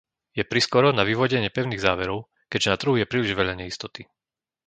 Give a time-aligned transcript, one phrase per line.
[0.37, 2.19] Je priskoro na vyvodenie pevných záverov,
[2.51, 4.01] keďže na trhu je príliš veľa neistoty.